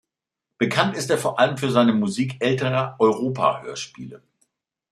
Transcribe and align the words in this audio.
Bekannt 0.57 0.97
ist 0.97 1.11
er 1.11 1.19
vor 1.19 1.37
allem 1.37 1.59
für 1.59 1.69
seine 1.69 1.93
Musik 1.93 2.37
älterer 2.43 2.95
"Europa"-Hörspiele. 2.97 4.21